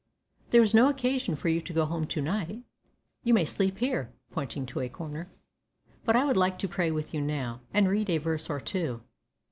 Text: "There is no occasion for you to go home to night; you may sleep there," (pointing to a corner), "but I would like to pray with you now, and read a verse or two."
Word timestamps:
"There 0.49 0.63
is 0.63 0.73
no 0.73 0.89
occasion 0.89 1.35
for 1.35 1.47
you 1.47 1.61
to 1.61 1.73
go 1.73 1.85
home 1.85 2.07
to 2.07 2.23
night; 2.23 2.63
you 3.23 3.35
may 3.35 3.45
sleep 3.45 3.75
there," 3.77 4.09
(pointing 4.31 4.65
to 4.65 4.79
a 4.79 4.89
corner), 4.89 5.29
"but 6.05 6.15
I 6.15 6.25
would 6.25 6.37
like 6.37 6.57
to 6.57 6.67
pray 6.67 6.89
with 6.89 7.13
you 7.13 7.21
now, 7.21 7.61
and 7.71 7.87
read 7.87 8.09
a 8.09 8.17
verse 8.17 8.49
or 8.49 8.59
two." 8.59 9.03